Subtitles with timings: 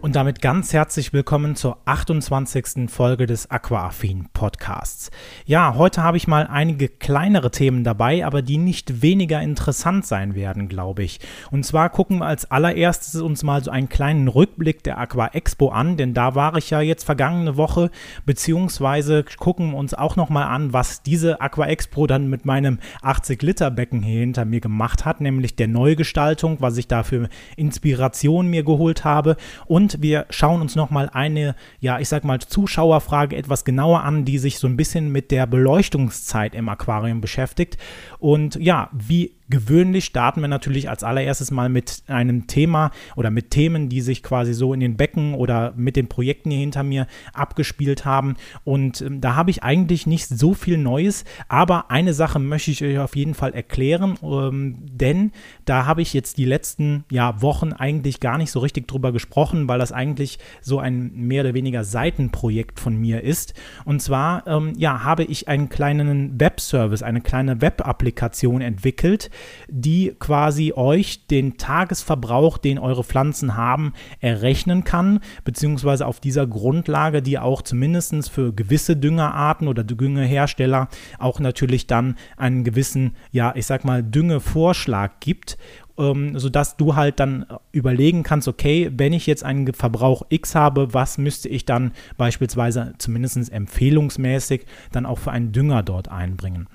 [0.00, 2.88] Und damit ganz herzlich willkommen zur 28.
[2.88, 5.10] Folge des Aquaaffin Podcasts.
[5.44, 10.36] Ja, heute habe ich mal einige kleinere Themen dabei, aber die nicht weniger interessant sein
[10.36, 11.18] werden, glaube ich.
[11.50, 15.70] Und zwar gucken wir als allererstes uns mal so einen kleinen Rückblick der Aqua Expo
[15.70, 17.90] an, denn da war ich ja jetzt vergangene Woche,
[18.24, 23.42] beziehungsweise gucken wir uns auch nochmal an, was diese Aqua Expo dann mit meinem 80
[23.42, 28.46] Liter Becken hier hinter mir gemacht hat, nämlich der Neugestaltung, was ich da für Inspiration
[28.46, 29.36] mir geholt habe
[29.66, 34.38] und wir schauen uns nochmal eine, ja, ich sag mal, Zuschauerfrage etwas genauer an, die
[34.38, 37.76] sich so ein bisschen mit der Beleuchtungszeit im Aquarium beschäftigt.
[38.18, 43.50] Und ja, wie gewöhnlich starten wir natürlich als allererstes mal mit einem Thema oder mit
[43.50, 47.06] Themen, die sich quasi so in den Becken oder mit den Projekten hier hinter mir
[47.32, 48.36] abgespielt haben.
[48.64, 52.84] Und ähm, da habe ich eigentlich nicht so viel Neues, aber eine Sache möchte ich
[52.84, 55.32] euch auf jeden Fall erklären, ähm, denn
[55.64, 59.68] da habe ich jetzt die letzten ja, Wochen eigentlich gar nicht so richtig drüber gesprochen,
[59.68, 63.54] weil das eigentlich so ein mehr oder weniger Seitenprojekt von mir ist.
[63.84, 69.30] Und zwar ähm, ja, habe ich einen kleinen Webservice, eine kleine Web-Applikation entwickelt,
[69.68, 77.22] die quasi euch den Tagesverbrauch, den eure Pflanzen haben, errechnen kann, beziehungsweise auf dieser Grundlage,
[77.22, 80.88] die auch zumindest für gewisse Düngerarten oder Düngehersteller
[81.18, 85.58] auch natürlich dann einen gewissen, ja, ich sag mal, Düngevorschlag gibt
[85.98, 90.94] ähm, sodass du halt dann überlegen kannst, okay, wenn ich jetzt einen Verbrauch X habe,
[90.94, 96.68] was müsste ich dann beispielsweise zumindest empfehlungsmäßig dann auch für einen Dünger dort einbringen.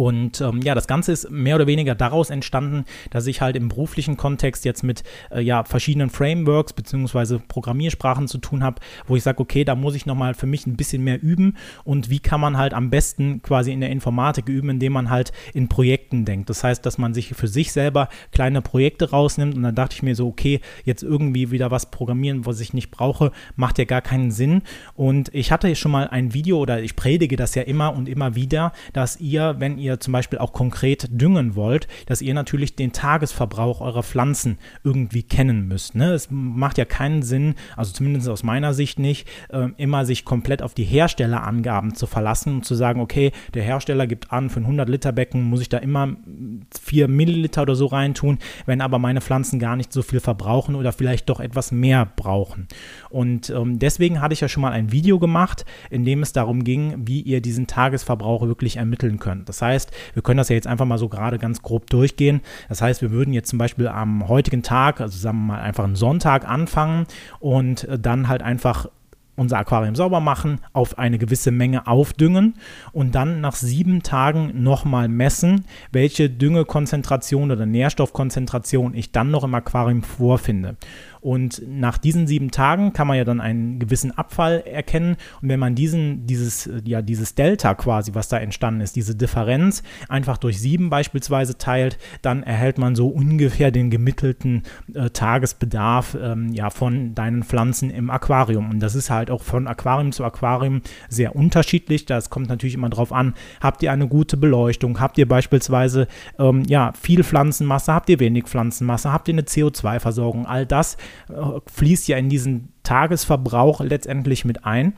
[0.00, 3.68] Und ähm, ja, das Ganze ist mehr oder weniger daraus entstanden, dass ich halt im
[3.68, 7.38] beruflichen Kontext jetzt mit äh, ja, verschiedenen Frameworks bzw.
[7.46, 10.78] Programmiersprachen zu tun habe, wo ich sage, okay, da muss ich nochmal für mich ein
[10.78, 14.70] bisschen mehr üben und wie kann man halt am besten quasi in der Informatik üben,
[14.70, 16.48] indem man halt in Projekten denkt.
[16.48, 20.02] Das heißt, dass man sich für sich selber kleine Projekte rausnimmt und dann dachte ich
[20.02, 24.00] mir so, okay, jetzt irgendwie wieder was programmieren, was ich nicht brauche, macht ja gar
[24.00, 24.62] keinen Sinn.
[24.94, 28.34] Und ich hatte schon mal ein Video oder ich predige das ja immer und immer
[28.34, 32.92] wieder, dass ihr, wenn ihr zum Beispiel auch konkret düngen wollt, dass ihr natürlich den
[32.92, 35.94] Tagesverbrauch eurer Pflanzen irgendwie kennen müsst.
[35.94, 36.12] Ne?
[36.12, 40.62] Es macht ja keinen Sinn, also zumindest aus meiner Sicht nicht, äh, immer sich komplett
[40.62, 44.64] auf die Herstellerangaben zu verlassen und zu sagen, okay, der Hersteller gibt an, für ein
[44.64, 46.16] 100 Liter Becken muss ich da immer
[46.80, 50.92] 4 Milliliter oder so reintun, wenn aber meine Pflanzen gar nicht so viel verbrauchen oder
[50.92, 52.68] vielleicht doch etwas mehr brauchen.
[53.08, 56.64] Und ähm, deswegen hatte ich ja schon mal ein Video gemacht, in dem es darum
[56.64, 59.48] ging, wie ihr diesen Tagesverbrauch wirklich ermitteln könnt.
[59.48, 62.40] Das heißt, heißt, wir können das ja jetzt einfach mal so gerade ganz grob durchgehen.
[62.68, 65.84] Das heißt, wir würden jetzt zum Beispiel am heutigen Tag, also sagen wir mal einfach
[65.84, 67.06] einen Sonntag anfangen
[67.38, 68.86] und äh, dann halt einfach
[69.40, 72.54] unser Aquarium sauber machen, auf eine gewisse Menge aufdüngen
[72.92, 79.54] und dann nach sieben Tagen nochmal messen, welche Düngekonzentration oder Nährstoffkonzentration ich dann noch im
[79.54, 80.76] Aquarium vorfinde.
[81.20, 85.16] Und nach diesen sieben Tagen kann man ja dann einen gewissen Abfall erkennen.
[85.42, 89.82] Und wenn man diesen, dieses, ja, dieses Delta quasi, was da entstanden ist, diese Differenz
[90.08, 94.62] einfach durch sieben beispielsweise teilt, dann erhält man so ungefähr den gemittelten
[94.94, 98.70] äh, Tagesbedarf ähm, ja, von deinen Pflanzen im Aquarium.
[98.70, 102.06] Und das ist halt auch von Aquarium zu Aquarium sehr unterschiedlich.
[102.06, 106.08] Das kommt natürlich immer darauf an, habt ihr eine gute Beleuchtung, habt ihr beispielsweise
[106.38, 110.96] ähm, ja, viel Pflanzenmasse, habt ihr wenig Pflanzenmasse, habt ihr eine CO2-Versorgung, all das
[111.66, 114.94] fließt ja in diesen Tagesverbrauch letztendlich mit ein.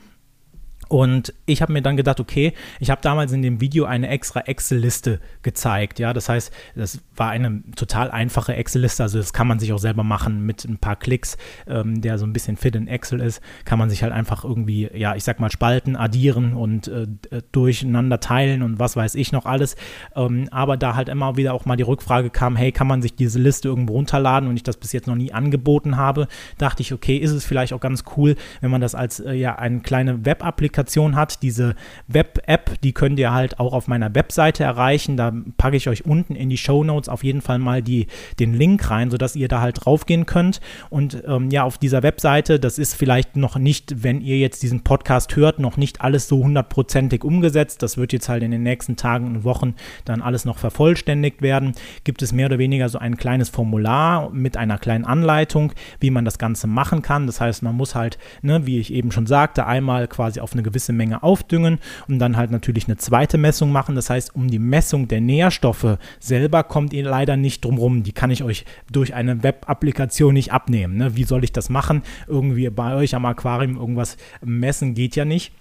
[0.93, 4.41] Und ich habe mir dann gedacht, okay, ich habe damals in dem Video eine extra
[4.41, 5.97] Excel-Liste gezeigt.
[5.97, 9.01] Ja, das heißt, das war eine total einfache Excel-Liste.
[9.01, 12.27] Also das kann man sich auch selber machen mit ein paar Klicks, ähm, der so
[12.27, 13.41] ein bisschen fit in Excel ist.
[13.65, 17.07] Kann man sich halt einfach irgendwie, ja, ich sag mal, spalten, addieren und äh,
[17.51, 19.75] durcheinander teilen und was weiß ich noch alles.
[20.15, 23.15] Ähm, aber da halt immer wieder auch mal die Rückfrage kam, hey, kann man sich
[23.15, 26.27] diese Liste irgendwo runterladen und ich das bis jetzt noch nie angeboten habe,
[26.59, 29.55] dachte ich, okay, ist es vielleicht auch ganz cool, wenn man das als äh, ja
[29.55, 31.41] eine kleine Web-Applikation Applikation hat.
[31.41, 31.75] Diese
[32.07, 35.17] Web-App, die könnt ihr halt auch auf meiner Webseite erreichen.
[35.17, 38.07] Da packe ich euch unten in die Show Notes auf jeden Fall mal die,
[38.39, 40.59] den Link rein, sodass ihr da halt draufgehen könnt.
[40.89, 44.83] Und ähm, ja, auf dieser Webseite, das ist vielleicht noch nicht, wenn ihr jetzt diesen
[44.83, 47.81] Podcast hört, noch nicht alles so hundertprozentig umgesetzt.
[47.81, 49.75] Das wird jetzt halt in den nächsten Tagen und Wochen
[50.05, 51.73] dann alles noch vervollständigt werden.
[52.03, 56.25] Gibt es mehr oder weniger so ein kleines Formular mit einer kleinen Anleitung, wie man
[56.25, 57.27] das Ganze machen kann.
[57.27, 60.62] Das heißt, man muss halt, ne, wie ich eben schon sagte, einmal quasi auf eine
[60.63, 63.95] gewisse Menge aufdüngen und dann halt natürlich eine zweite Messung machen.
[63.95, 68.03] Das heißt, um die Messung der Nährstoffe selber kommt ihr leider nicht drum rum.
[68.03, 70.97] Die kann ich euch durch eine Web-Applikation nicht abnehmen.
[70.97, 71.15] Ne?
[71.15, 72.03] Wie soll ich das machen?
[72.27, 75.51] Irgendwie bei euch am Aquarium irgendwas messen geht ja nicht.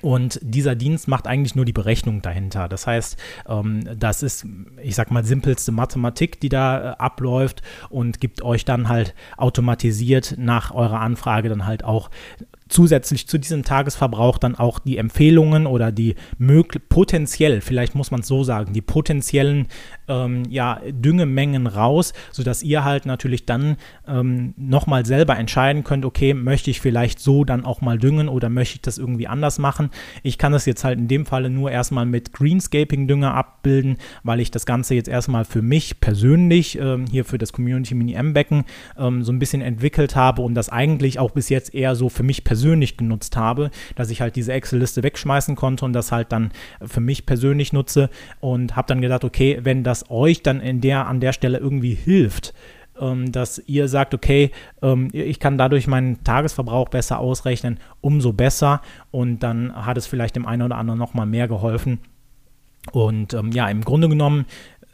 [0.00, 2.68] Und dieser Dienst macht eigentlich nur die Berechnung dahinter.
[2.68, 3.16] Das heißt,
[3.48, 4.46] ähm, das ist,
[4.82, 10.34] ich sag mal, simpelste Mathematik, die da äh, abläuft und gibt euch dann halt automatisiert
[10.38, 12.10] nach eurer Anfrage dann halt auch
[12.68, 16.14] zusätzlich zu diesem Tagesverbrauch dann auch die Empfehlungen oder die
[16.88, 19.66] potenziell, vielleicht muss man es so sagen, die potenziellen
[20.06, 23.76] ähm, ja, Düngemengen raus, sodass ihr halt natürlich dann
[24.06, 28.48] ähm, nochmal selber entscheiden könnt, okay, möchte ich vielleicht so dann auch mal düngen oder
[28.48, 29.90] möchte ich das irgendwie anders machen.
[30.22, 34.50] Ich kann das jetzt halt in dem Falle nur erstmal mit Greenscaping-Dünger abbilden, weil ich
[34.50, 38.64] das Ganze jetzt erstmal für mich persönlich ähm, hier für das Community Mini M-Becken
[38.98, 42.22] ähm, so ein bisschen entwickelt habe und das eigentlich auch bis jetzt eher so für
[42.22, 46.32] mich persönlich persönlich genutzt habe, dass ich halt diese Excel-Liste wegschmeißen konnte und das halt
[46.32, 46.50] dann
[46.84, 48.10] für mich persönlich nutze
[48.40, 51.94] und habe dann gedacht, okay, wenn das euch dann in der, an der Stelle irgendwie
[51.94, 52.54] hilft,
[53.00, 54.50] ähm, dass ihr sagt, okay,
[54.82, 58.82] ähm, ich kann dadurch meinen Tagesverbrauch besser ausrechnen, umso besser
[59.12, 62.00] und dann hat es vielleicht dem einen oder anderen nochmal mehr geholfen.
[62.90, 64.46] Und ähm, ja, im Grunde genommen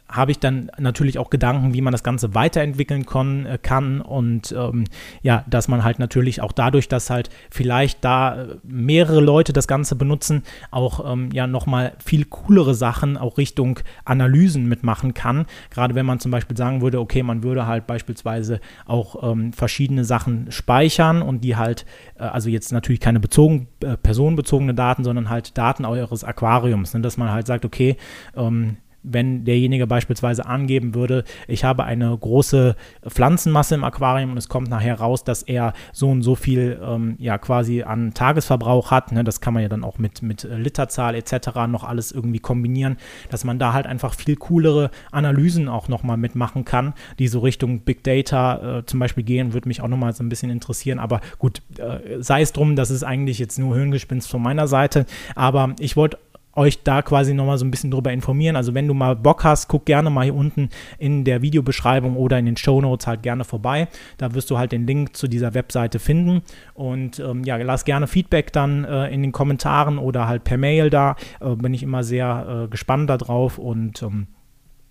[0.07, 4.53] habe ich dann natürlich auch Gedanken, wie man das Ganze weiterentwickeln kon, äh, kann und
[4.57, 4.85] ähm,
[5.21, 9.67] ja, dass man halt natürlich auch dadurch, dass halt vielleicht da äh, mehrere Leute das
[9.67, 15.45] Ganze benutzen, auch ähm, ja nochmal viel coolere Sachen auch Richtung Analysen mitmachen kann.
[15.71, 20.05] Gerade wenn man zum Beispiel sagen würde, okay, man würde halt beispielsweise auch ähm, verschiedene
[20.05, 21.85] Sachen speichern und die halt,
[22.19, 27.01] äh, also jetzt natürlich keine bezogen, äh, personenbezogene Daten, sondern halt Daten eures Aquariums, ne,
[27.01, 27.97] dass man halt sagt, okay,
[28.35, 32.75] ähm, wenn derjenige beispielsweise angeben würde, ich habe eine große
[33.07, 37.15] Pflanzenmasse im Aquarium und es kommt nachher raus, dass er so und so viel ähm,
[37.19, 39.11] ja quasi an Tagesverbrauch hat.
[39.11, 39.23] Ne?
[39.23, 41.67] Das kann man ja dann auch mit, mit Literzahl etc.
[41.67, 42.97] noch alles irgendwie kombinieren,
[43.29, 47.81] dass man da halt einfach viel coolere Analysen auch nochmal mitmachen kann, die so Richtung
[47.81, 50.99] Big Data äh, zum Beispiel gehen, würde mich auch nochmal so ein bisschen interessieren.
[50.99, 55.05] Aber gut, äh, sei es drum, das ist eigentlich jetzt nur Hirngespinst von meiner Seite.
[55.35, 56.17] Aber ich wollte
[56.55, 58.55] euch da quasi nochmal so ein bisschen drüber informieren.
[58.55, 62.39] Also wenn du mal Bock hast, guck gerne mal hier unten in der Videobeschreibung oder
[62.39, 63.87] in den Show Notes halt gerne vorbei.
[64.17, 66.41] Da wirst du halt den Link zu dieser Webseite finden.
[66.73, 70.89] Und ähm, ja, lass gerne Feedback dann äh, in den Kommentaren oder halt per Mail
[70.89, 71.15] da.
[71.39, 74.27] Äh, bin ich immer sehr äh, gespannt darauf und ähm,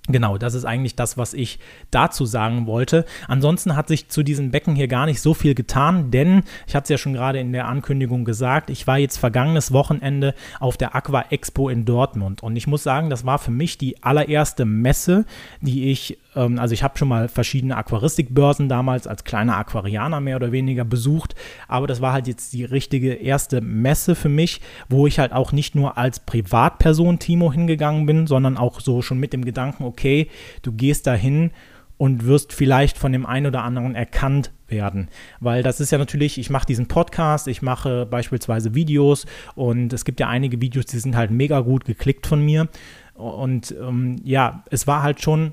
[0.07, 1.59] Genau, das ist eigentlich das, was ich
[1.91, 3.07] dazu sagen wollte.
[3.27, 6.85] Ansonsten hat sich zu diesem Becken hier gar nicht so viel getan, denn ich hatte
[6.85, 10.95] es ja schon gerade in der Ankündigung gesagt, ich war jetzt vergangenes Wochenende auf der
[10.95, 15.25] Aqua Expo in Dortmund und ich muss sagen, das war für mich die allererste Messe,
[15.63, 20.37] die ich ähm, also ich habe schon mal verschiedene Aquaristikbörsen damals als kleiner Aquarianer mehr
[20.37, 21.35] oder weniger besucht,
[21.69, 25.53] aber das war halt jetzt die richtige erste Messe für mich, wo ich halt auch
[25.53, 30.29] nicht nur als Privatperson Timo hingegangen bin, sondern auch so schon mit dem Gedanken, okay,
[30.63, 31.51] du gehst dahin
[31.97, 35.09] und wirst vielleicht von dem einen oder anderen erkannt werden.
[35.41, 40.05] Weil das ist ja natürlich, ich mache diesen Podcast, ich mache beispielsweise Videos und es
[40.05, 42.69] gibt ja einige Videos, die sind halt mega gut geklickt von mir.
[43.15, 45.53] Und ähm, ja, es war halt schon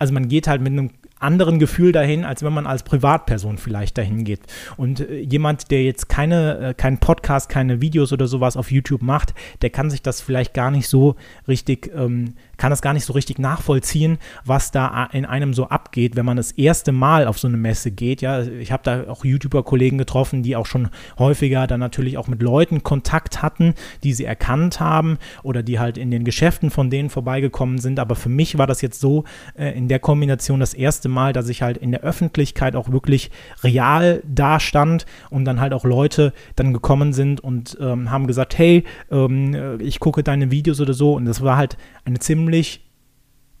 [0.00, 3.98] also man geht halt mit einem anderen Gefühl dahin, als wenn man als Privatperson vielleicht
[3.98, 4.40] dahin geht.
[4.78, 9.02] Und äh, jemand, der jetzt keine, äh, keinen Podcast, keine Videos oder sowas auf YouTube
[9.02, 11.16] macht, der kann sich das vielleicht gar nicht so
[11.46, 16.14] richtig, ähm, kann das gar nicht so richtig nachvollziehen, was da in einem so abgeht,
[16.14, 18.20] wenn man das erste Mal auf so eine Messe geht.
[18.20, 22.42] Ja, ich habe da auch YouTuber-Kollegen getroffen, die auch schon häufiger dann natürlich auch mit
[22.42, 23.72] Leuten Kontakt hatten,
[24.04, 27.98] die sie erkannt haben oder die halt in den Geschäften von denen vorbeigekommen sind.
[27.98, 29.24] Aber für mich war das jetzt so
[29.54, 33.30] äh, in der Kombination das erste Mal, dass ich halt in der Öffentlichkeit auch wirklich
[33.64, 38.84] real dastand und dann halt auch Leute dann gekommen sind und ähm, haben gesagt, hey,
[39.10, 42.49] ähm, ich gucke deine Videos oder so und das war halt eine ziemlich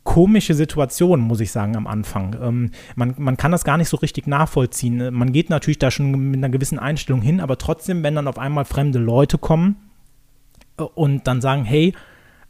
[0.04, 2.36] komische Situation, muss ich sagen, am Anfang.
[2.42, 5.12] Ähm, man, man kann das gar nicht so richtig nachvollziehen.
[5.14, 8.38] Man geht natürlich da schon mit einer gewissen Einstellung hin, aber trotzdem, wenn dann auf
[8.38, 9.76] einmal fremde Leute kommen
[10.78, 11.94] äh, und dann sagen, hey,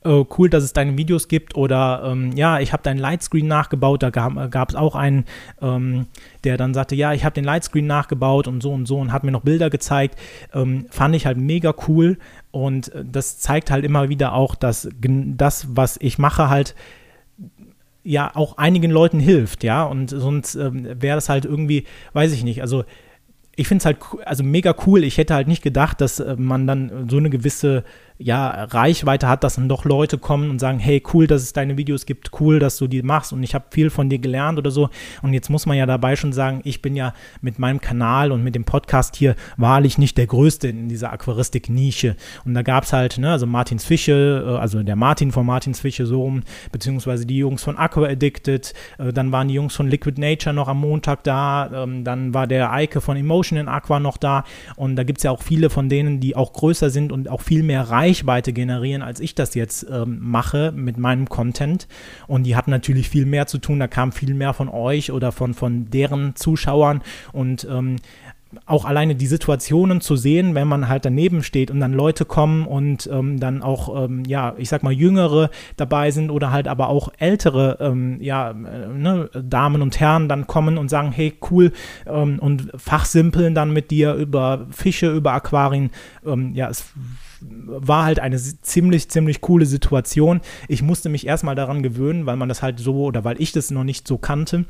[0.05, 4.03] äh, cool, dass es deine Videos gibt oder ähm, ja, ich habe deinen Lightscreen nachgebaut,
[4.03, 5.27] da gab es auch einen,
[5.61, 6.07] ähm,
[6.45, 9.25] der dann sagte, ja, ich habe den Lightscreen nachgebaut und so und so und hat
[9.25, 10.19] mir noch Bilder gezeigt,
[10.55, 12.17] ähm, fand ich halt mega cool
[12.51, 16.75] und äh, das zeigt halt immer wieder auch, dass das, was ich mache, halt
[18.03, 22.45] ja auch einigen Leuten hilft, ja, und sonst ähm, wäre das halt irgendwie, weiß ich
[22.45, 22.85] nicht, also
[23.57, 25.05] ich finde es halt also mega cool.
[25.05, 27.85] Ich hätte halt nicht gedacht, dass äh, man dann so eine gewisse
[28.23, 31.79] ja, Reichweite hat, dass dann doch Leute kommen und sagen, hey, cool, dass es deine
[31.79, 34.71] Videos gibt, cool, dass du die machst und ich habe viel von dir gelernt oder
[34.71, 34.91] so.
[35.23, 38.45] Und jetzt muss man ja dabei schon sagen, ich bin ja mit meinem Kanal und
[38.45, 42.15] mit dem Podcast hier wahrlich nicht der Größte in dieser Aquaristik-Nische.
[42.45, 45.81] Und da gab es halt, ne, also Martins Fische, äh, also der Martin von Martins
[45.81, 49.89] Fische so rum, beziehungsweise die Jungs von Aqua Addicted, äh, dann waren die Jungs von
[49.89, 53.99] Liquid Nature noch am Montag da, ähm, dann war der Eike von Emotion in Aqua
[53.99, 54.45] noch da
[54.77, 57.41] und da gibt es ja auch viele von denen, die auch größer sind und auch
[57.41, 58.10] viel mehr Reichweite
[58.53, 61.89] generieren, als ich das jetzt ähm, mache mit meinem Content.
[62.27, 65.33] Und die hatten natürlich viel mehr zu tun, da kam viel mehr von euch oder
[65.33, 67.03] von, von deren Zuschauern
[67.33, 67.97] und ähm,
[68.67, 72.67] auch alleine die Situationen zu sehen, wenn man halt daneben steht und dann Leute kommen
[72.67, 76.89] und ähm, dann auch, ähm, ja, ich sag mal, Jüngere dabei sind oder halt aber
[76.89, 81.73] auch ältere, ähm, ja, äh, ne, Damen und Herren dann kommen und sagen, hey, cool,
[82.07, 85.91] ähm, und fachsimpeln dann mit dir über Fische, über Aquarien.
[86.27, 86.93] Ähm, ja, es
[87.41, 90.41] war halt eine ziemlich, ziemlich coole Situation.
[90.69, 93.71] Ich musste mich erstmal daran gewöhnen, weil man das halt so oder weil ich das
[93.71, 94.65] noch nicht so kannte.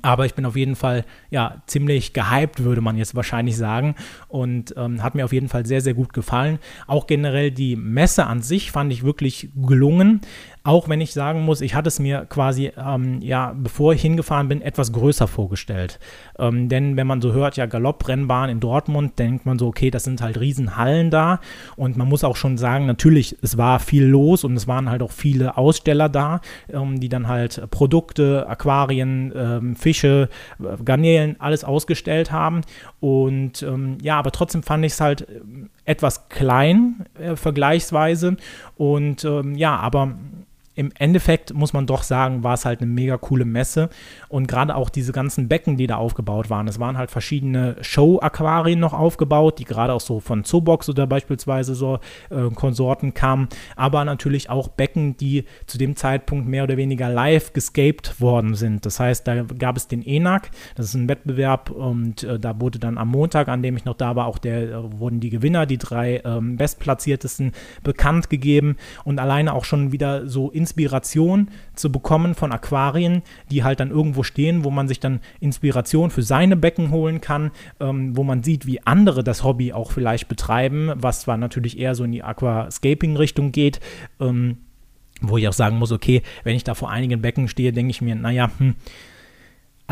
[0.00, 3.94] Aber ich bin auf jeden Fall ja ziemlich gehypt, würde man jetzt wahrscheinlich sagen.
[4.28, 6.58] Und ähm, hat mir auf jeden Fall sehr, sehr gut gefallen.
[6.86, 10.22] Auch generell die Messe an sich fand ich wirklich gelungen.
[10.64, 14.46] Auch wenn ich sagen muss, ich hatte es mir quasi, ähm, ja, bevor ich hingefahren
[14.48, 15.98] bin, etwas größer vorgestellt.
[16.38, 20.04] Ähm, denn wenn man so hört, ja, Galopprennbahn in Dortmund, denkt man so, okay, das
[20.04, 21.40] sind halt Riesenhallen da.
[21.74, 25.02] Und man muss auch schon sagen, natürlich, es war viel los und es waren halt
[25.02, 26.40] auch viele Aussteller da,
[26.72, 30.28] ähm, die dann halt Produkte, Aquarien, ähm, Fische,
[30.60, 32.60] äh, Garnelen, alles ausgestellt haben.
[33.00, 38.36] Und ähm, ja, aber trotzdem fand ich es halt ähm, etwas klein äh, vergleichsweise.
[38.76, 40.14] Und ähm, ja, aber
[40.74, 43.90] im Endeffekt muss man doch sagen, war es halt eine mega coole Messe
[44.28, 46.66] und gerade auch diese ganzen Becken, die da aufgebaut waren.
[46.66, 51.74] Es waren halt verschiedene Show-Aquarien noch aufgebaut, die gerade auch so von Zoobox oder beispielsweise
[51.74, 51.98] so
[52.30, 57.52] äh, Konsorten kamen, aber natürlich auch Becken, die zu dem Zeitpunkt mehr oder weniger live
[57.52, 58.86] gescaped worden sind.
[58.86, 62.78] Das heißt, da gab es den ENAC, das ist ein Wettbewerb und äh, da wurde
[62.78, 65.66] dann am Montag, an dem ich noch da war, auch der, äh, wurden die Gewinner,
[65.66, 67.52] die drei ähm, bestplatziertesten
[67.82, 73.64] bekannt gegeben und alleine auch schon wieder so in Inspiration zu bekommen von Aquarien, die
[73.64, 77.50] halt dann irgendwo stehen, wo man sich dann Inspiration für seine Becken holen kann,
[77.80, 81.96] ähm, wo man sieht, wie andere das Hobby auch vielleicht betreiben, was zwar natürlich eher
[81.96, 83.80] so in die Aquascaping-Richtung geht.
[84.20, 84.58] Ähm,
[85.24, 88.02] wo ich auch sagen muss, okay, wenn ich da vor einigen Becken stehe, denke ich
[88.02, 88.74] mir, naja, hm,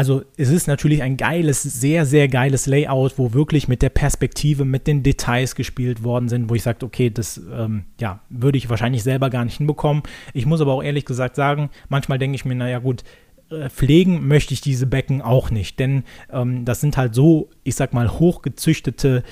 [0.00, 4.64] also es ist natürlich ein geiles, sehr, sehr geiles Layout, wo wirklich mit der Perspektive,
[4.64, 8.70] mit den Details gespielt worden sind, wo ich sage, okay, das ähm, ja, würde ich
[8.70, 10.02] wahrscheinlich selber gar nicht hinbekommen.
[10.32, 13.04] Ich muss aber auch ehrlich gesagt sagen, manchmal denke ich mir, naja gut,
[13.50, 17.74] äh, pflegen möchte ich diese Becken auch nicht, denn ähm, das sind halt so, ich
[17.74, 19.22] sag mal, hochgezüchtete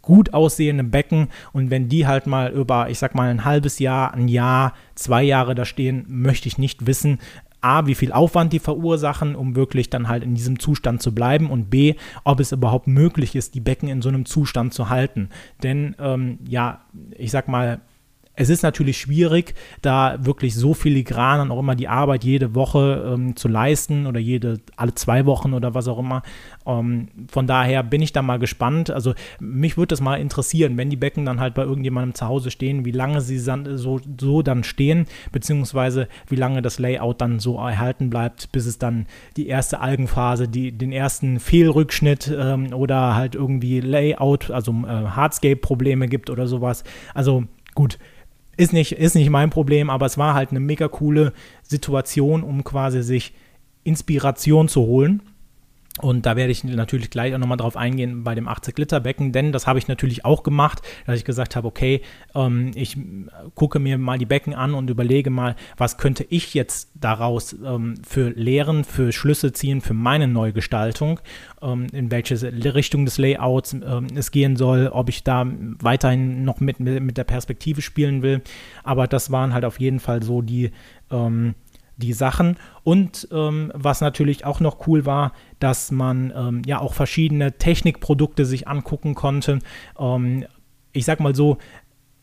[0.00, 4.14] gut aussehende Becken und wenn die halt mal über, ich sag mal, ein halbes Jahr,
[4.14, 7.18] ein Jahr, zwei Jahre da stehen, möchte ich nicht wissen,
[7.60, 11.50] A, wie viel Aufwand die verursachen, um wirklich dann halt in diesem Zustand zu bleiben
[11.50, 15.28] und B, ob es überhaupt möglich ist, die Becken in so einem Zustand zu halten.
[15.62, 16.82] Denn ähm, ja,
[17.16, 17.80] ich sag mal,
[18.40, 23.12] es ist natürlich schwierig, da wirklich so filigran und auch immer die Arbeit jede Woche
[23.12, 26.22] ähm, zu leisten oder jede, alle zwei Wochen oder was auch immer.
[26.64, 28.90] Ähm, von daher bin ich da mal gespannt.
[28.90, 32.52] Also mich würde das mal interessieren, wenn die Becken dann halt bei irgendjemandem zu Hause
[32.52, 37.56] stehen, wie lange sie so, so dann stehen, beziehungsweise wie lange das Layout dann so
[37.56, 43.34] erhalten bleibt, bis es dann die erste Algenphase, die, den ersten Fehlrückschnitt ähm, oder halt
[43.34, 46.84] irgendwie Layout, also äh, Hardscape-Probleme gibt oder sowas.
[47.14, 47.42] Also
[47.74, 47.98] gut,
[48.58, 52.64] ist nicht, ist nicht mein Problem, aber es war halt eine mega coole Situation, um
[52.64, 53.32] quasi sich
[53.84, 55.22] Inspiration zu holen.
[56.00, 59.66] Und da werde ich natürlich gleich auch nochmal drauf eingehen bei dem 80-Liter-Becken, denn das
[59.66, 62.02] habe ich natürlich auch gemacht, dass ich gesagt habe, okay,
[62.34, 62.96] ähm, ich
[63.54, 67.94] gucke mir mal die Becken an und überlege mal, was könnte ich jetzt daraus ähm,
[68.06, 71.20] für Lehren, für Schlüsse ziehen für meine Neugestaltung,
[71.62, 72.40] ähm, in welche
[72.74, 75.46] Richtung des Layouts ähm, es gehen soll, ob ich da
[75.80, 78.42] weiterhin noch mit, mit der Perspektive spielen will.
[78.84, 80.70] Aber das waren halt auf jeden Fall so die
[81.10, 81.54] ähm,
[81.98, 82.56] die Sachen.
[82.84, 88.46] Und ähm, was natürlich auch noch cool war, dass man ähm, ja auch verschiedene Technikprodukte
[88.46, 89.58] sich angucken konnte.
[89.98, 90.46] Ähm,
[90.92, 91.58] ich sag mal so,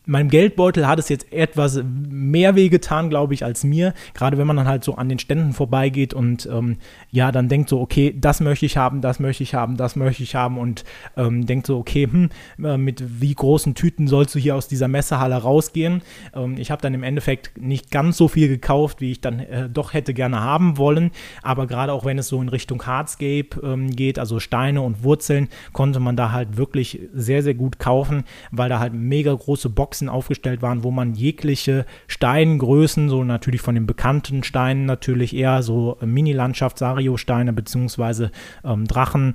[0.06, 3.92] meinem Geldbeutel hat es jetzt etwas mehr wehgetan, glaube ich, als mir.
[4.14, 6.78] Gerade wenn man dann halt so an den Ständen vorbeigeht und ähm,
[7.10, 10.22] ja, dann denkt so, okay, das möchte ich haben, das möchte ich haben, das möchte
[10.22, 10.84] ich haben und
[11.16, 12.30] ähm, denkt so, okay, hm,
[12.64, 16.02] äh, mit wie großen Tüten sollst du hier aus dieser Messehalle rausgehen?
[16.34, 19.68] Ähm, ich habe dann im Endeffekt nicht ganz so viel gekauft, wie ich dann äh,
[19.68, 21.10] doch hätte gerne haben wollen.
[21.42, 25.48] Aber gerade auch wenn es so in Richtung Hardscape ähm, geht, also Steine und Wurzeln,
[25.72, 29.95] konnte man da halt wirklich sehr, sehr gut kaufen, weil da halt mega große Boxen
[29.96, 35.62] Boxen aufgestellt waren, wo man jegliche Steingrößen, so natürlich von den bekannten Steinen natürlich eher
[35.62, 38.30] so Mini-Landschaft, Sario-Steine beziehungsweise
[38.62, 39.34] ähm, Drachen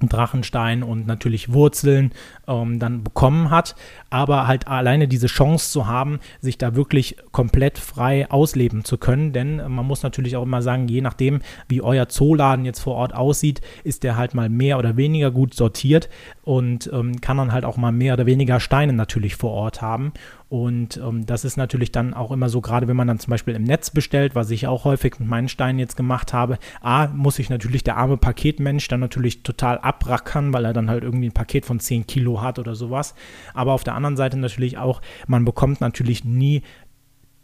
[0.00, 2.12] Drachenstein und natürlich Wurzeln
[2.46, 3.74] ähm, dann bekommen hat,
[4.10, 9.32] aber halt alleine diese Chance zu haben, sich da wirklich komplett frei ausleben zu können,
[9.32, 13.14] denn man muss natürlich auch immer sagen, je nachdem, wie euer Zooladen jetzt vor Ort
[13.14, 16.10] aussieht, ist der halt mal mehr oder weniger gut sortiert
[16.42, 20.12] und ähm, kann dann halt auch mal mehr oder weniger Steine natürlich vor Ort haben
[20.48, 23.54] und ähm, das ist natürlich dann auch immer so, gerade wenn man dann zum Beispiel
[23.54, 26.58] im Netz bestellt, was ich auch häufig mit meinen Steinen jetzt gemacht habe.
[26.80, 31.02] A, muss ich natürlich der arme Paketmensch dann natürlich total abrackern, weil er dann halt
[31.02, 33.16] irgendwie ein Paket von 10 Kilo hat oder sowas.
[33.54, 36.62] Aber auf der anderen Seite natürlich auch, man bekommt natürlich nie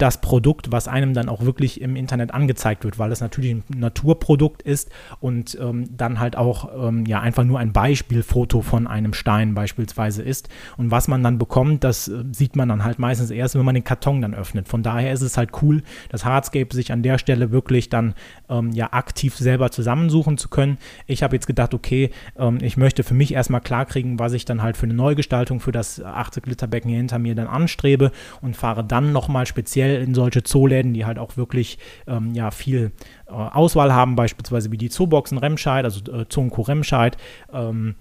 [0.03, 3.63] das Produkt, was einem dann auch wirklich im Internet angezeigt wird, weil es natürlich ein
[3.69, 4.91] Naturprodukt ist
[5.21, 10.25] und ähm, dann halt auch ähm, ja einfach nur ein Beispielfoto von einem Stein beispielsweise
[10.25, 10.49] ist.
[10.77, 13.77] Und was man dann bekommt, das äh, sieht man dann halt meistens erst, wenn man
[13.77, 14.67] den Karton dann öffnet.
[14.67, 18.15] Von daher ist es halt cool, dass Hardscape sich an der Stelle wirklich dann
[18.49, 20.79] ähm, ja aktiv selber zusammensuchen zu können.
[21.07, 24.63] Ich habe jetzt gedacht, okay, ähm, ich möchte für mich erstmal klarkriegen, was ich dann
[24.63, 28.57] halt für eine Neugestaltung für das 80 Liter Becken hier hinter mir dann anstrebe und
[28.57, 32.93] fahre dann nochmal speziell speziell in solche Zooläden, die halt auch wirklich ähm, ja, viel
[33.27, 37.17] äh, Auswahl haben, beispielsweise wie die Zooboxen Remscheid, also äh, Zoonco Remscheid.
[37.53, 37.97] Ähm,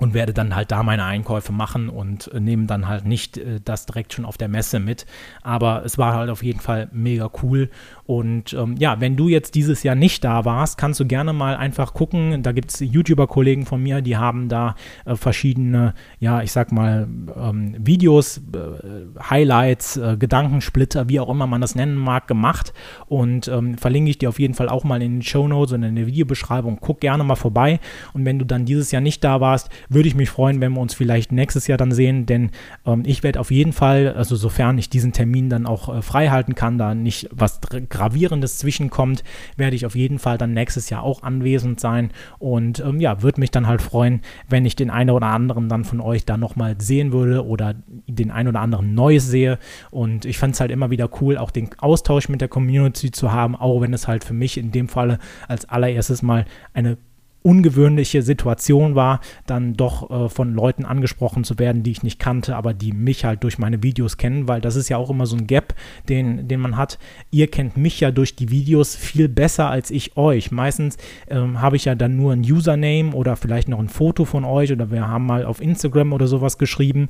[0.00, 3.58] und werde dann halt da meine Einkäufe machen und äh, nehme dann halt nicht äh,
[3.64, 5.06] das direkt schon auf der Messe mit.
[5.42, 7.68] Aber es war halt auf jeden Fall mega cool.
[8.08, 11.54] Und ähm, ja, wenn du jetzt dieses Jahr nicht da warst, kannst du gerne mal
[11.56, 12.42] einfach gucken.
[12.42, 17.06] Da gibt es YouTuber-Kollegen von mir, die haben da äh, verschiedene, ja, ich sag mal,
[17.38, 22.72] ähm, Videos, äh, Highlights, äh, Gedankensplitter, wie auch immer man das nennen mag, gemacht.
[23.08, 25.82] Und ähm, verlinke ich dir auf jeden Fall auch mal in den Show Notes und
[25.82, 26.78] in der Videobeschreibung.
[26.80, 27.78] Guck gerne mal vorbei.
[28.14, 30.80] Und wenn du dann dieses Jahr nicht da warst, würde ich mich freuen, wenn wir
[30.80, 32.52] uns vielleicht nächstes Jahr dann sehen, denn
[32.86, 36.28] ähm, ich werde auf jeden Fall, also sofern ich diesen Termin dann auch äh, frei
[36.28, 37.60] halten kann, da nicht was
[37.98, 39.24] Gravierendes zwischenkommt,
[39.56, 42.10] werde ich auf jeden Fall dann nächstes Jahr auch anwesend sein.
[42.38, 45.84] Und ähm, ja, würde mich dann halt freuen, wenn ich den einen oder anderen dann
[45.84, 47.74] von euch da nochmal sehen würde oder
[48.06, 49.58] den einen oder anderen Neues sehe.
[49.90, 53.32] Und ich fand es halt immer wieder cool, auch den Austausch mit der Community zu
[53.32, 56.98] haben, auch wenn es halt für mich in dem Falle als allererstes mal eine
[57.42, 62.56] ungewöhnliche Situation war, dann doch äh, von Leuten angesprochen zu werden, die ich nicht kannte,
[62.56, 65.36] aber die mich halt durch meine Videos kennen, weil das ist ja auch immer so
[65.36, 65.74] ein Gap,
[66.08, 66.98] den, den man hat.
[67.30, 70.50] Ihr kennt mich ja durch die Videos viel besser als ich euch.
[70.50, 70.96] Meistens
[71.28, 74.72] ähm, habe ich ja dann nur ein Username oder vielleicht noch ein Foto von euch
[74.72, 77.08] oder wir haben mal auf Instagram oder sowas geschrieben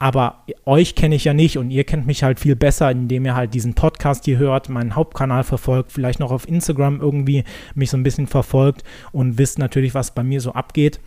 [0.00, 3.36] aber euch kenne ich ja nicht und ihr kennt mich halt viel besser, indem ihr
[3.36, 7.98] halt diesen Podcast hier hört, meinen Hauptkanal verfolgt, vielleicht noch auf Instagram irgendwie mich so
[7.98, 8.82] ein bisschen verfolgt
[9.12, 11.00] und wisst natürlich, was bei mir so abgeht.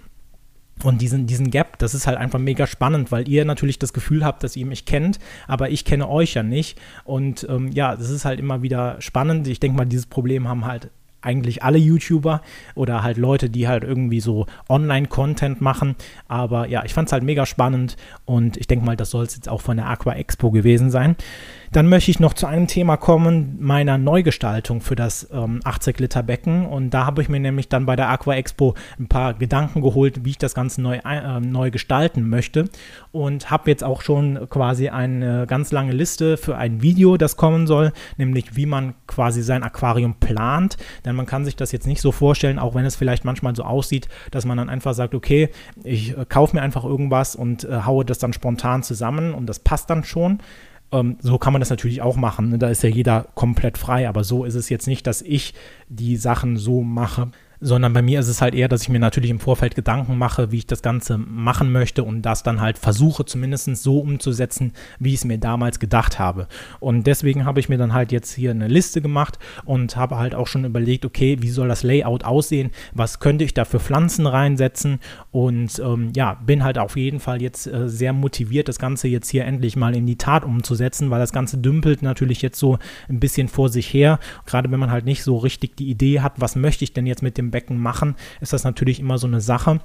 [0.84, 4.24] Und diesen, diesen Gap, das ist halt einfach mega spannend, weil ihr natürlich das Gefühl
[4.24, 6.80] habt, dass ihr mich kennt, aber ich kenne euch ja nicht.
[7.04, 9.48] Und ähm, ja, das ist halt immer wieder spannend.
[9.48, 10.92] Ich denke mal, dieses Problem haben halt
[11.24, 12.42] eigentlich alle YouTuber
[12.76, 15.96] oder halt Leute, die halt irgendwie so Online-Content machen.
[16.28, 19.36] Aber ja, ich fand es halt mega spannend und ich denke mal, das soll es
[19.36, 21.16] jetzt auch von der Aqua Expo gewesen sein.
[21.74, 26.22] Dann möchte ich noch zu einem Thema kommen, meiner Neugestaltung für das ähm, 80 Liter
[26.22, 26.68] Becken.
[26.68, 30.24] Und da habe ich mir nämlich dann bei der Aqua Expo ein paar Gedanken geholt,
[30.24, 32.66] wie ich das Ganze neu, äh, neu gestalten möchte.
[33.12, 37.66] Und habe jetzt auch schon quasi eine ganz lange Liste für ein Video, das kommen
[37.66, 40.78] soll, nämlich wie man quasi sein Aquarium plant.
[41.14, 43.64] Denn man kann sich das jetzt nicht so vorstellen, auch wenn es vielleicht manchmal so
[43.64, 45.50] aussieht, dass man dann einfach sagt, okay,
[45.84, 49.60] ich äh, kaufe mir einfach irgendwas und äh, haue das dann spontan zusammen und das
[49.60, 50.40] passt dann schon.
[50.92, 52.50] Ähm, so kann man das natürlich auch machen.
[52.50, 52.58] Ne?
[52.58, 55.54] Da ist ja jeder komplett frei, aber so ist es jetzt nicht, dass ich
[55.88, 57.30] die Sachen so mache,
[57.64, 60.52] sondern bei mir ist es halt eher, dass ich mir natürlich im Vorfeld Gedanken mache,
[60.52, 65.10] wie ich das Ganze machen möchte und das dann halt versuche zumindest so umzusetzen, wie
[65.10, 66.48] ich es mir damals gedacht habe.
[66.82, 70.36] Und deswegen habe ich mir dann halt jetzt hier eine Liste gemacht und habe halt
[70.36, 74.28] auch schon überlegt, okay, wie soll das Layout aussehen, was könnte ich da für Pflanzen
[74.28, 75.00] reinsetzen?
[75.32, 79.30] Und ähm, ja, bin halt auf jeden Fall jetzt äh, sehr motiviert, das Ganze jetzt
[79.30, 83.22] hier endlich mal in die Tat umzusetzen, weil das Ganze dümpelt natürlich jetzt so ein
[83.22, 86.58] bisschen vor sich her, gerade wenn man halt nicht so richtig die Idee hat, was
[86.58, 89.80] möchte ich denn jetzt mit dem Becken machen, ist das natürlich immer so eine Sache.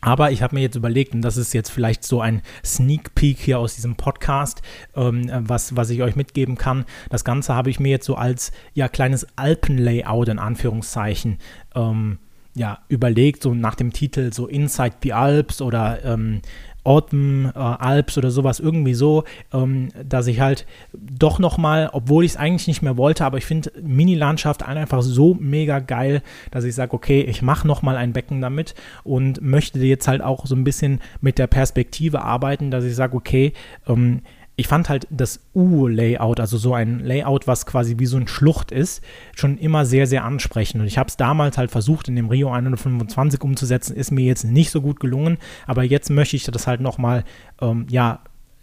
[0.00, 3.38] Aber ich habe mir jetzt überlegt, und das ist jetzt vielleicht so ein Sneak Peek
[3.38, 4.62] hier aus diesem Podcast,
[4.94, 6.84] ähm, was, was ich euch mitgeben kann.
[7.10, 11.38] Das Ganze habe ich mir jetzt so als ja kleines Alpenlayout in Anführungszeichen
[11.74, 12.18] ähm,
[12.54, 16.42] ja, überlegt, so nach dem Titel so Inside the Alps oder ähm,
[16.84, 22.32] Autumn äh, Alps oder sowas irgendwie so, ähm, dass ich halt doch nochmal, obwohl ich
[22.32, 26.74] es eigentlich nicht mehr wollte, aber ich finde Mini-Landschaft einfach so mega geil, dass ich
[26.74, 30.64] sage, okay, ich mache nochmal ein Becken damit und möchte jetzt halt auch so ein
[30.64, 33.52] bisschen mit der Perspektive arbeiten, dass ich sage, okay,
[33.86, 34.22] ähm,
[34.58, 38.72] ich fand halt das U-Layout, also so ein Layout, was quasi wie so ein Schlucht
[38.72, 39.04] ist,
[39.36, 40.80] schon immer sehr, sehr ansprechend.
[40.80, 44.42] Und ich habe es damals halt versucht, in dem Rio 125 umzusetzen, ist mir jetzt
[44.42, 47.22] nicht so gut gelungen, aber jetzt möchte ich das halt nochmal,
[47.60, 48.18] ähm, ja,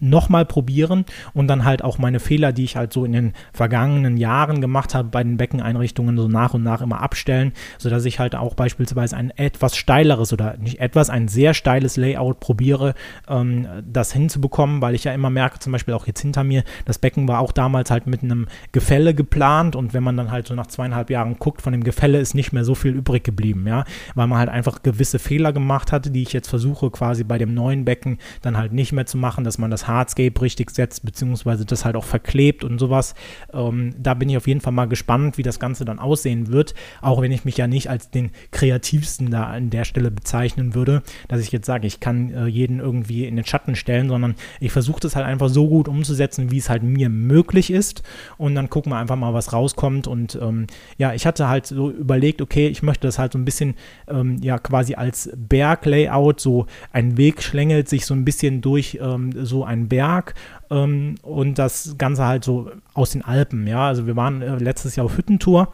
[0.10, 4.18] nochmal probieren und dann halt auch meine Fehler, die ich halt so in den vergangenen
[4.18, 8.36] Jahren gemacht habe, bei den Beckeneinrichtungen so nach und nach immer abstellen, sodass ich halt
[8.36, 12.94] auch beispielsweise ein etwas steileres oder nicht etwas, ein sehr steiles Layout probiere,
[13.28, 17.00] ähm, das hinzubekommen, weil ich ja immer merke, zum Beispiel auch jetzt hinter mir, das
[17.00, 20.56] Becken war auch damals halt mit einem Gefälle geplant und wenn man dann halt so
[20.56, 23.86] nach zweieinhalb Jahren guckt, von dem Gefälle ist nicht mehr so viel übrig geblieben, ja,
[24.14, 27.54] weil man halt einfach gewisse Fehler gemacht hatte, die ich jetzt versuche quasi bei dem
[27.54, 31.66] neuen Becken dann halt nicht mehr zu machen, dass man das Hardscape richtig setzt, beziehungsweise
[31.66, 33.16] das halt auch verklebt und sowas.
[33.54, 36.76] Ähm, da bin ich auf jeden Fall mal gespannt, wie das Ganze dann aussehen wird,
[37.02, 41.04] auch wenn ich mich ja nicht als den kreativsten da an der Stelle bezeichnen würde,
[41.28, 44.72] dass ich jetzt sage, ich kann äh, jeden irgendwie in den Schatten stellen, sondern ich
[44.72, 48.04] versuche das halt einfach so gut umzusetzen, wie es halt mir möglich ist.
[48.38, 50.08] Und dann gucken wir einfach mal, was rauskommt.
[50.08, 53.46] Und ähm, ja, ich hatte halt so überlegt, okay, ich möchte das halt so ein
[53.46, 53.76] bisschen
[54.08, 59.32] ähm, ja quasi als Berglayout, so ein Weg schlängelt sich so ein bisschen durch ähm,
[59.46, 60.34] so ein einen Berg
[60.70, 63.68] ähm, und das Ganze halt so aus den Alpen.
[63.68, 65.72] Ja, also wir waren äh, letztes Jahr auf Hüttentour.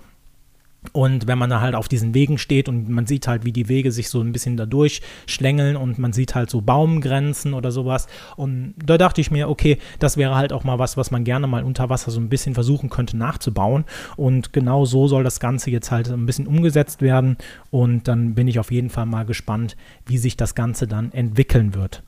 [0.94, 3.70] Und wenn man da halt auf diesen Wegen steht und man sieht halt, wie die
[3.70, 8.08] Wege sich so ein bisschen da durchschlängeln und man sieht halt so Baumgrenzen oder sowas.
[8.36, 11.46] Und da dachte ich mir, okay, das wäre halt auch mal was, was man gerne
[11.46, 13.86] mal unter Wasser so ein bisschen versuchen könnte nachzubauen.
[14.18, 17.38] Und genau so soll das Ganze jetzt halt ein bisschen umgesetzt werden.
[17.70, 21.76] Und dann bin ich auf jeden Fall mal gespannt, wie sich das Ganze dann entwickeln
[21.76, 22.02] wird.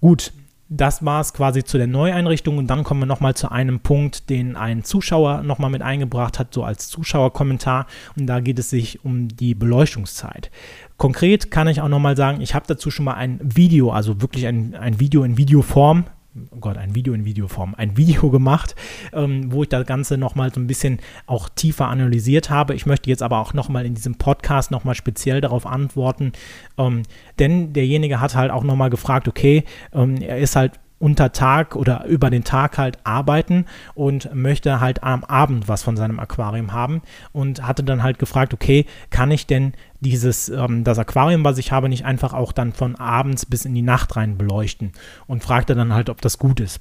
[0.00, 0.32] Gut,
[0.76, 4.30] das war es quasi zu der Neueinrichtung und dann kommen wir nochmal zu einem Punkt,
[4.30, 9.04] den ein Zuschauer nochmal mit eingebracht hat, so als Zuschauerkommentar und da geht es sich
[9.04, 10.50] um die Beleuchtungszeit.
[10.96, 14.46] Konkret kann ich auch nochmal sagen, ich habe dazu schon mal ein Video, also wirklich
[14.46, 16.04] ein, ein Video in Videoform
[16.50, 18.74] oh Gott, ein Video in Videoform, ein Video gemacht,
[19.12, 22.74] ähm, wo ich das Ganze nochmal so ein bisschen auch tiefer analysiert habe.
[22.74, 26.32] Ich möchte jetzt aber auch nochmal in diesem Podcast nochmal speziell darauf antworten,
[26.78, 27.02] ähm,
[27.38, 32.06] denn derjenige hat halt auch nochmal gefragt, okay, ähm, er ist halt unter Tag oder
[32.06, 37.02] über den Tag halt arbeiten und möchte halt am Abend was von seinem Aquarium haben
[37.32, 41.72] und hatte dann halt gefragt, okay, kann ich denn dieses, ähm, das Aquarium, was ich
[41.72, 44.92] habe, nicht einfach auch dann von abends bis in die Nacht rein beleuchten
[45.26, 46.78] und fragte dann halt, ob das gut ist.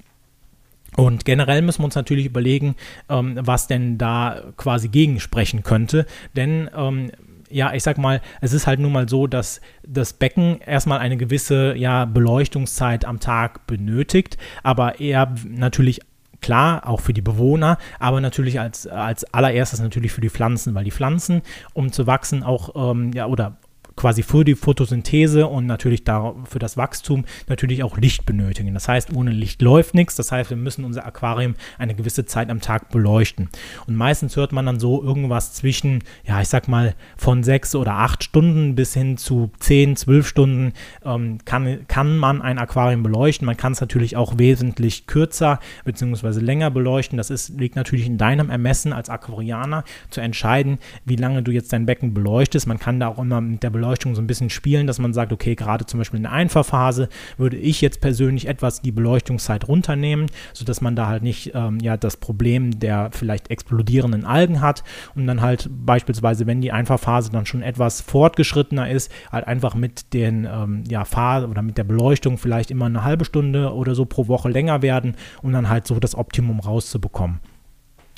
[0.96, 2.76] Und generell müssen wir uns natürlich überlegen,
[3.10, 6.06] ähm, was denn da quasi gegensprechen könnte.
[6.36, 7.12] Denn ähm,
[7.52, 11.18] ja, ich sag mal, es ist halt nun mal so, dass das Becken erstmal eine
[11.18, 16.02] gewisse ja, Beleuchtungszeit am Tag benötigt, aber eher natürlich
[16.42, 20.84] klar, auch für die Bewohner, aber natürlich als, als allererstes natürlich für die Pflanzen, weil
[20.84, 21.42] die Pflanzen,
[21.74, 23.58] um zu wachsen, auch, ähm, ja, oder
[23.96, 26.04] quasi für die Photosynthese und natürlich
[26.46, 28.74] für das Wachstum natürlich auch Licht benötigen.
[28.74, 30.16] Das heißt, ohne Licht läuft nichts.
[30.16, 33.50] Das heißt, wir müssen unser Aquarium eine gewisse Zeit am Tag beleuchten.
[33.88, 37.94] Und meistens hört man dann so irgendwas zwischen, ja, ich sag mal, von sechs oder
[37.94, 40.74] acht Stunden bis hin zu zehn, zwölf Stunden
[41.06, 43.46] ähm, kann, kann man ein Aquarium beleuchten.
[43.46, 46.40] Man kann es natürlich auch wesentlich kürzer bzw.
[46.40, 47.18] länger beleuchten.
[47.18, 51.72] Das ist, liegt natürlich in deinem Ermessen als Aquarianer zu entscheiden, wie lange du jetzt
[51.74, 52.68] dein Becken beleuchtest.
[52.68, 55.14] Man kann da auch immer mit der Beleuchtung Beleuchtung so ein bisschen spielen, dass man
[55.14, 59.68] sagt, okay, gerade zum Beispiel in der Einfahrphase würde ich jetzt persönlich etwas die Beleuchtungszeit
[59.68, 64.86] runternehmen, sodass man da halt nicht ähm, ja, das Problem der vielleicht explodierenden Algen hat
[65.14, 70.14] und dann halt beispielsweise, wenn die Einfahrphase dann schon etwas fortgeschrittener ist, halt einfach mit
[70.14, 74.06] den ähm, ja, Fahr oder mit der Beleuchtung vielleicht immer eine halbe Stunde oder so
[74.06, 77.42] pro Woche länger werden, um dann halt so das Optimum rauszubekommen.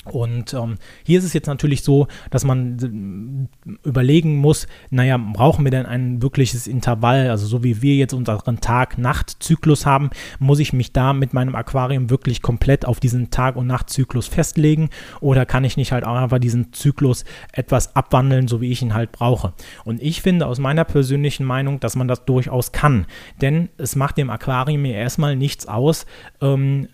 [0.04, 5.64] Und ähm, hier ist es jetzt natürlich so, dass man äh, überlegen muss, naja, brauchen
[5.64, 7.30] wir denn ein wirkliches Intervall?
[7.30, 12.10] Also so wie wir jetzt unseren Tag-Nacht-Zyklus haben, muss ich mich da mit meinem Aquarium
[12.10, 14.90] wirklich komplett auf diesen Tag- und Nacht-Zyklus festlegen?
[15.20, 18.94] Oder kann ich nicht halt auch einfach diesen Zyklus etwas abwandeln, so wie ich ihn
[18.94, 19.54] halt brauche?
[19.84, 23.06] Und ich finde aus meiner persönlichen Meinung, dass man das durchaus kann.
[23.40, 26.06] Denn es macht dem Aquarium mir erstmal nichts aus,
[26.40, 26.88] ähm,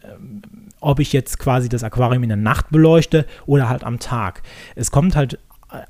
[0.80, 4.42] ob ich jetzt quasi das Aquarium in der Nacht beleuchte oder halt am Tag.
[4.74, 5.38] Es kommt halt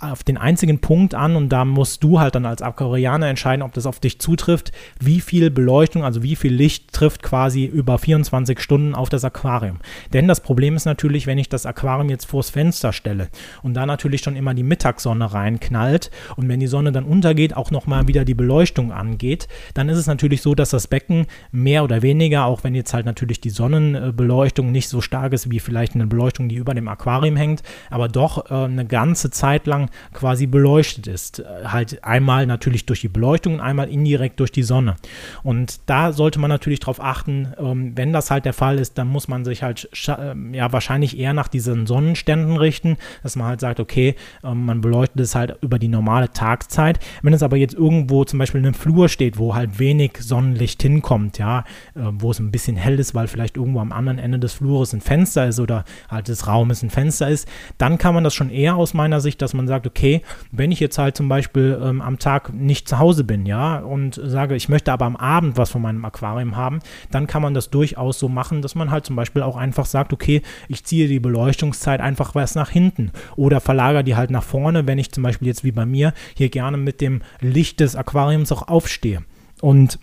[0.01, 3.73] auf den einzigen Punkt an und da musst du halt dann als Aquarianer entscheiden, ob
[3.73, 8.61] das auf dich zutrifft, wie viel Beleuchtung, also wie viel Licht trifft quasi über 24
[8.61, 9.79] Stunden auf das Aquarium.
[10.13, 13.29] Denn das Problem ist natürlich, wenn ich das Aquarium jetzt vors Fenster stelle
[13.63, 17.71] und da natürlich schon immer die Mittagssonne reinknallt und wenn die Sonne dann untergeht, auch
[17.71, 22.03] nochmal wieder die Beleuchtung angeht, dann ist es natürlich so, dass das Becken mehr oder
[22.03, 26.07] weniger, auch wenn jetzt halt natürlich die Sonnenbeleuchtung nicht so stark ist wie vielleicht eine
[26.07, 31.07] Beleuchtung, die über dem Aquarium hängt, aber doch äh, eine ganze Zeit lang quasi beleuchtet
[31.07, 31.41] ist.
[31.41, 34.97] Äh, halt einmal natürlich durch die Beleuchtung und einmal indirekt durch die Sonne.
[35.43, 39.09] Und da sollte man natürlich darauf achten, ähm, wenn das halt der Fall ist, dann
[39.09, 43.61] muss man sich halt äh, ja wahrscheinlich eher nach diesen Sonnenständen richten, dass man halt
[43.61, 46.99] sagt, okay, ähm, man beleuchtet es halt über die normale Tageszeit.
[47.23, 50.83] Wenn es aber jetzt irgendwo zum Beispiel in einem Flur steht, wo halt wenig Sonnenlicht
[50.83, 51.61] hinkommt, ja,
[51.95, 54.93] äh, wo es ein bisschen hell ist, weil vielleicht irgendwo am anderen Ende des Flures
[54.93, 58.51] ein Fenster ist oder halt des Raumes ein Fenster ist, dann kann man das schon
[58.51, 62.01] eher aus meiner Sicht, dass man sagt, okay, wenn ich jetzt halt zum Beispiel ähm,
[62.01, 65.71] am Tag nicht zu Hause bin, ja, und sage, ich möchte aber am Abend was
[65.71, 69.17] von meinem Aquarium haben, dann kann man das durchaus so machen, dass man halt zum
[69.17, 74.05] Beispiel auch einfach sagt, okay, ich ziehe die Beleuchtungszeit einfach was nach hinten oder verlagere
[74.05, 77.01] die halt nach vorne, wenn ich zum Beispiel jetzt wie bei mir hier gerne mit
[77.01, 79.23] dem Licht des Aquariums auch aufstehe.
[79.61, 79.99] Und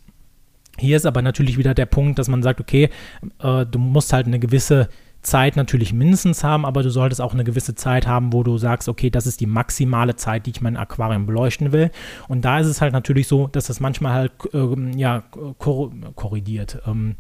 [0.80, 2.89] hier ist aber natürlich wieder der Punkt, dass man sagt, okay,
[3.39, 4.89] äh, du musst halt eine gewisse
[5.27, 8.87] Zeit natürlich mindestens haben, aber du solltest auch eine gewisse Zeit haben, wo du sagst,
[8.87, 11.91] okay, das ist die maximale Zeit, die ich mein Aquarium beleuchten will.
[12.27, 15.23] Und da ist es halt natürlich so, dass das manchmal halt ähm, ja
[15.57, 16.81] kor korrigiert.
[16.87, 17.15] Ähm,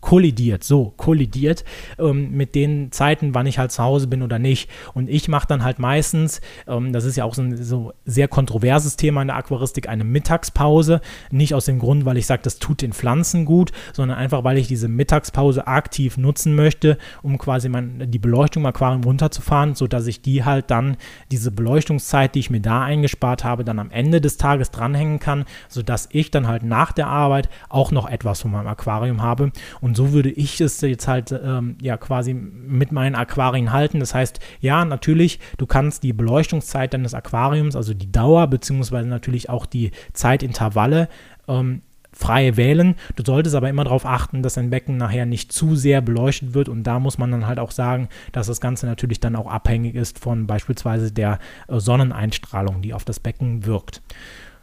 [0.00, 1.64] kollidiert, so kollidiert
[1.98, 4.70] ähm, mit den Zeiten, wann ich halt zu Hause bin oder nicht.
[4.94, 8.28] Und ich mache dann halt meistens, ähm, das ist ja auch so ein so sehr
[8.28, 11.00] kontroverses Thema in der Aquaristik, eine Mittagspause.
[11.30, 14.58] Nicht aus dem Grund, weil ich sage, das tut den Pflanzen gut, sondern einfach, weil
[14.58, 20.06] ich diese Mittagspause aktiv nutzen möchte, um quasi mein, die Beleuchtung im Aquarium runterzufahren, sodass
[20.06, 20.96] ich die halt dann,
[21.30, 25.44] diese Beleuchtungszeit, die ich mir da eingespart habe, dann am Ende des Tages dranhängen kann,
[25.68, 29.52] sodass ich dann halt nach der Arbeit auch noch etwas von meinem Aquarium habe.
[29.80, 33.98] Und und so würde ich es jetzt halt ähm, ja quasi mit meinen Aquarien halten.
[33.98, 39.50] Das heißt, ja, natürlich, du kannst die Beleuchtungszeit deines Aquariums, also die Dauer, beziehungsweise natürlich
[39.50, 41.08] auch die Zeitintervalle,
[41.48, 42.94] ähm, frei wählen.
[43.16, 46.68] Du solltest aber immer darauf achten, dass dein Becken nachher nicht zu sehr beleuchtet wird
[46.68, 49.96] und da muss man dann halt auch sagen, dass das Ganze natürlich dann auch abhängig
[49.96, 54.02] ist von beispielsweise der äh, Sonneneinstrahlung, die auf das Becken wirkt.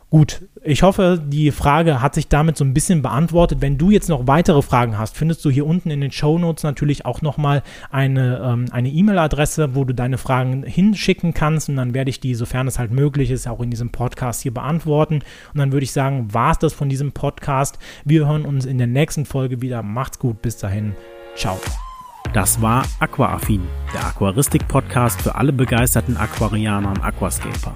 [0.10, 3.60] Gut, ich hoffe, die Frage hat sich damit so ein bisschen beantwortet.
[3.60, 6.64] Wenn du jetzt noch weitere Fragen hast, findest du hier unten in den Show Notes
[6.64, 12.10] natürlich auch nochmal eine ähm, E-Mail-Adresse, wo du deine Fragen hinschicken kannst und dann werde
[12.10, 15.16] ich die, sofern es halt möglich ist, auch in diesem Podcast hier beantworten.
[15.54, 17.78] Und dann würde ich sagen, war es das von diesem Podcast.
[18.06, 19.84] Wir hören uns in der nächsten Folge wieder.
[19.84, 20.96] Macht's gut, bis dahin.
[21.36, 21.60] Ciao.
[22.34, 23.62] Das war Aquaaffin,
[23.94, 27.76] der Aquaristik-Podcast für alle begeisterten Aquarianer und Aquascaper.